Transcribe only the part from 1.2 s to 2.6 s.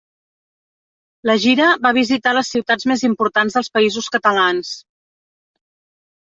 La gira va visitar les